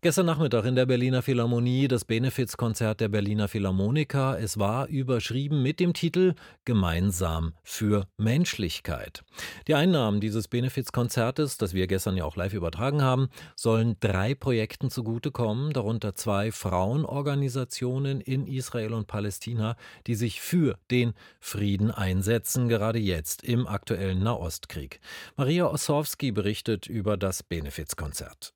Gestern 0.00 0.26
Nachmittag 0.26 0.64
in 0.64 0.76
der 0.76 0.86
Berliner 0.86 1.22
Philharmonie 1.22 1.88
das 1.88 2.04
Benefizkonzert 2.04 3.00
der 3.00 3.08
Berliner 3.08 3.48
Philharmoniker. 3.48 4.38
Es 4.38 4.56
war 4.56 4.86
überschrieben 4.86 5.60
mit 5.60 5.80
dem 5.80 5.92
Titel 5.92 6.34
Gemeinsam 6.64 7.54
für 7.64 8.06
Menschlichkeit. 8.16 9.24
Die 9.66 9.74
Einnahmen 9.74 10.20
dieses 10.20 10.46
Benefizkonzertes, 10.46 11.58
das 11.58 11.74
wir 11.74 11.88
gestern 11.88 12.16
ja 12.16 12.24
auch 12.24 12.36
live 12.36 12.54
übertragen 12.54 13.02
haben, 13.02 13.28
sollen 13.56 13.96
drei 13.98 14.36
Projekten 14.36 14.88
zugutekommen, 14.88 15.72
darunter 15.72 16.14
zwei 16.14 16.52
Frauenorganisationen 16.52 18.20
in 18.20 18.46
Israel 18.46 18.94
und 18.94 19.08
Palästina, 19.08 19.74
die 20.06 20.14
sich 20.14 20.40
für 20.40 20.78
den 20.92 21.12
Frieden 21.40 21.90
einsetzen, 21.90 22.68
gerade 22.68 23.00
jetzt 23.00 23.42
im 23.42 23.66
aktuellen 23.66 24.22
Nahostkrieg. 24.22 25.00
Maria 25.34 25.66
Ossowski 25.66 26.30
berichtet 26.30 26.86
über 26.86 27.16
das 27.16 27.42
Benefizkonzert. 27.42 28.54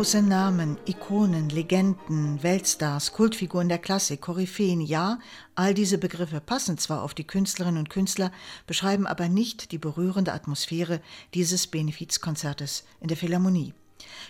Große 0.00 0.22
Namen, 0.22 0.78
Ikonen, 0.86 1.50
Legenden, 1.50 2.42
Weltstars, 2.42 3.12
Kultfiguren 3.12 3.68
der 3.68 3.76
Klassik, 3.76 4.22
Koryphäen, 4.22 4.80
ja, 4.80 5.18
all 5.54 5.74
diese 5.74 5.98
Begriffe 5.98 6.40
passen 6.40 6.78
zwar 6.78 7.02
auf 7.02 7.12
die 7.12 7.26
Künstlerinnen 7.26 7.76
und 7.76 7.90
Künstler, 7.90 8.32
beschreiben 8.66 9.06
aber 9.06 9.28
nicht 9.28 9.72
die 9.72 9.76
berührende 9.76 10.32
Atmosphäre 10.32 11.02
dieses 11.34 11.66
Benefizkonzertes 11.66 12.84
in 13.00 13.08
der 13.08 13.18
Philharmonie. 13.18 13.74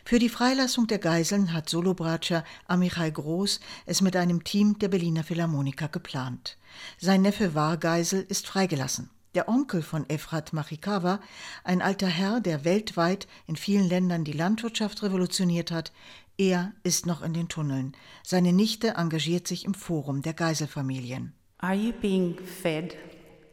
Für 0.05 0.19
die 0.19 0.29
Freilassung 0.29 0.89
der 0.89 0.99
Geiseln 0.99 1.53
hat 1.53 1.69
Solobratscher 1.69 2.43
Amichai 2.67 3.13
Groß 3.13 3.61
es 3.87 4.01
mit 4.01 4.17
einem 4.17 4.43
Team 4.43 4.77
der 4.81 4.89
Berliner 4.89 5.23
Philharmoniker 5.23 5.87
geplant. 5.87 6.59
Sein 6.99 7.23
Neffe 7.23 7.55
Wargeisel 7.55 8.27
ist 8.29 8.49
freigelassen. 8.49 9.09
Der 9.35 9.49
Onkel 9.49 9.83
von 9.83 10.09
Efrat 10.11 10.53
Machikawa, 10.53 11.21
ein 11.63 11.83
alter 11.83 12.09
Herr, 12.09 12.41
der 12.41 12.65
weltweit 12.65 13.29
in 13.47 13.55
vielen 13.55 13.89
Ländern 13.89 14.25
die 14.25 14.33
Landwirtschaft 14.33 15.05
revolutioniert 15.05 15.71
hat, 15.71 15.93
er 16.37 16.73
ist 16.83 17.07
noch 17.07 17.23
in 17.23 17.33
den 17.33 17.49
Tunneln. 17.49 17.97
Seine 18.25 18.53
Nichte 18.53 18.95
engagiert 18.97 19.47
sich 19.47 19.65
im 19.65 19.75
Forum 19.75 20.23
der 20.23 20.35
Geiselfamilien. 20.35 21.33
Are 21.59 21.75
you 21.75 21.93
being 21.93 22.39
fed, 22.39 22.97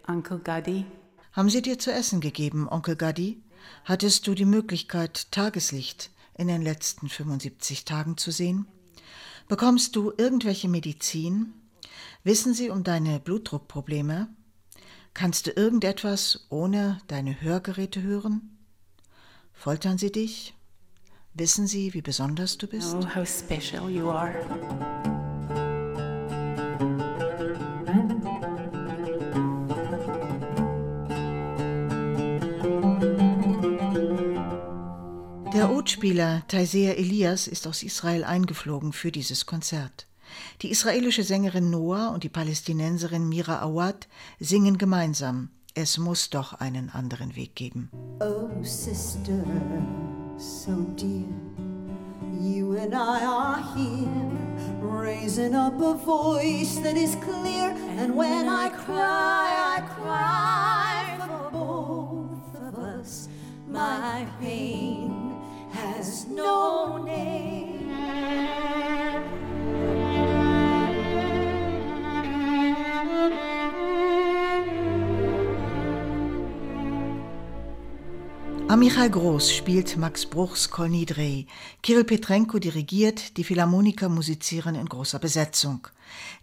Uncle 0.08 0.40
Gadi? 0.40 0.86
Haben 1.34 1.52
sie 1.52 1.62
dir 1.62 1.78
zu 1.78 1.92
essen 1.92 2.22
gegeben, 2.22 2.68
Onkel 2.68 2.96
Gadi? 2.96 3.44
Hattest 3.84 4.26
du 4.26 4.34
die 4.34 4.46
Möglichkeit, 4.46 5.32
Tageslicht 5.32 6.10
in 6.36 6.48
den 6.48 6.64
letzten 6.64 7.08
75 7.08 7.86
Tagen 7.86 8.18
zu 8.18 8.32
sehen? 8.32 8.66
Bekommst 9.48 9.96
du 9.96 10.12
irgendwelche 10.18 10.70
Medizin? 10.70 11.54
Wissen 12.24 12.56
sie 12.56 12.72
um 12.72 12.84
deine 12.84 13.20
Blutdruckprobleme? 13.20 14.30
Kannst 15.14 15.48
du 15.48 15.52
irgendetwas 15.52 16.46
ohne 16.50 17.00
deine 17.08 17.42
Hörgeräte 17.42 18.02
hören? 18.02 18.58
Foltern 19.54 19.98
sie 19.98 20.12
dich? 20.12 20.54
Wissen 21.34 21.68
sie, 21.68 21.94
wie 21.94 22.02
besonders 22.02 22.58
du 22.58 22.68
bist? 22.68 22.96
Oh, 22.96 23.16
how 23.16 23.28
special 23.28 23.90
you 23.90 24.10
are. 24.10 24.34
Der 35.54 35.70
Oudspieler 35.70 36.44
Taisea 36.48 36.94
Elias 36.94 37.48
ist 37.48 37.68
aus 37.68 37.82
Israel 37.82 38.24
eingeflogen 38.24 38.94
für 38.94 39.12
dieses 39.12 39.46
Konzert. 39.46 40.07
Die 40.62 40.72
israelische 40.72 41.24
Sängerin 41.24 41.70
Noah 41.70 42.10
und 42.10 42.24
die 42.24 42.30
Palästinenserin 42.30 43.28
Mira 43.28 43.62
Awad 43.62 44.08
singen 44.40 44.78
gemeinsam. 44.78 45.50
Es 45.76 45.98
muss 45.98 46.32
doch 46.32 46.54
einen 46.54 46.90
anderen 46.90 47.36
Weg 47.36 47.56
geben. 47.56 47.92
Oh, 48.20 48.50
sister, 48.64 49.44
so 50.38 50.72
dear, 50.96 51.28
you 52.42 52.76
and 52.78 52.96
I 52.96 53.24
are 53.24 53.62
here, 53.76 54.32
raising 54.82 55.54
up 55.54 55.80
a 55.80 55.94
voice 55.94 56.80
that 56.82 56.98
is 56.98 57.16
clear. 57.22 57.76
And 58.00 58.16
when 58.16 58.50
I 58.50 58.70
cry, 58.70 59.78
I 59.78 59.82
cry 60.02 61.18
for 61.28 61.52
both 61.52 62.56
of 62.56 62.80
us. 62.80 63.30
My 63.70 64.26
pain 64.42 65.36
has 65.74 66.26
no 66.28 66.98
name. 67.04 68.47
Amichai 78.70 79.08
Groß 79.08 79.54
spielt 79.54 79.96
Max 79.96 80.26
Bruchs 80.26 80.70
Nidrei. 80.78 81.46
Kirill 81.82 82.04
Petrenko 82.04 82.60
dirigiert, 82.60 83.38
die 83.38 83.46
Philharmoniker 83.46 84.10
musizieren 84.10 84.76
in 84.76 84.90
großer 84.90 85.20
Besetzung. 85.20 85.88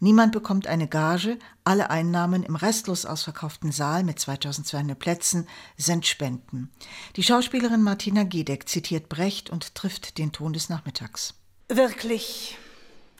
Niemand 0.01 0.33
bekommt 0.33 0.67
eine 0.67 0.89
Gage, 0.89 1.39
alle 1.65 1.91
Einnahmen 1.91 2.43
im 2.43 2.57
restlos 2.57 3.05
ausverkauften 3.05 3.73
Saal 3.73 4.05
mit 4.05 4.19
2200 4.19 4.99
Plätzen 4.99 5.47
sind 5.77 6.07
Spenden. 6.07 6.71
Die 7.17 7.23
Schauspielerin 7.23 7.83
Martina 7.83 8.23
Gedeck 8.23 8.71
zitiert 8.71 9.11
Brecht 9.11 9.51
und 9.51 9.75
trifft 9.75 10.17
den 10.17 10.33
Ton 10.33 10.55
des 10.55 10.71
Nachmittags. 10.71 11.35
Wirklich, 11.69 12.57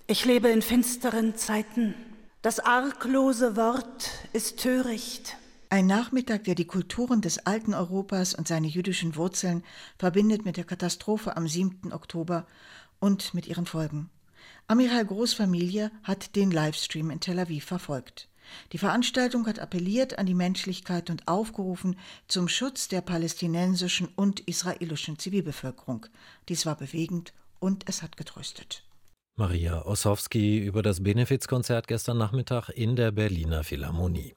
ich 0.07 0.25
lebe 0.25 0.49
in 0.49 0.63
finsteren 0.63 1.37
Zeiten. 1.37 1.95
Das 2.41 2.59
arglose 2.59 3.55
Wort 3.55 4.11
ist 4.33 4.61
töricht. 4.61 5.37
Ein 5.75 5.89
Nachmittag, 5.89 6.45
der 6.45 6.55
die 6.55 6.69
Kulturen 6.69 7.21
des 7.21 7.47
alten 7.47 7.75
Europas 7.75 8.33
und 8.33 8.47
seine 8.47 8.69
jüdischen 8.69 9.17
Wurzeln 9.17 9.65
verbindet 9.99 10.45
mit 10.45 10.57
der 10.57 10.63
Katastrophe 10.63 11.37
am 11.37 11.49
7. 11.49 11.93
Oktober 11.93 12.47
und 13.01 13.35
mit 13.35 13.49
ihren 13.49 13.67
Folgen. 13.67 14.09
Amiral 14.69 15.05
Großfamilie 15.05 15.91
hat 16.05 16.37
den 16.37 16.53
Livestream 16.53 17.11
in 17.11 17.19
Tel 17.19 17.41
Aviv 17.41 17.65
verfolgt. 17.65 18.29
Die 18.71 18.79
Veranstaltung 18.79 19.49
hat 19.49 19.59
appelliert 19.59 20.17
an 20.17 20.27
die 20.27 20.35
Menschlichkeit 20.35 21.11
und 21.11 21.27
aufgerufen 21.27 21.99
zum 22.29 22.47
Schutz 22.47 22.87
der 22.87 23.01
palästinensischen 23.01 24.07
und 24.15 24.39
israelischen 24.47 25.19
Zivilbevölkerung. 25.19 26.07
Dies 26.49 26.67
war 26.67 26.77
bewegend 26.77 27.33
und 27.59 27.89
es 27.89 28.01
hat 28.01 28.17
getröstet. 28.17 28.85
Maria 29.35 29.85
Ossowski 29.85 30.57
über 30.57 30.85
das 30.85 31.03
Benefizkonzert 31.03 31.89
gestern 31.89 32.19
Nachmittag 32.19 32.69
in 32.69 32.95
der 32.95 33.11
Berliner 33.11 33.65
Philharmonie. 33.65 34.33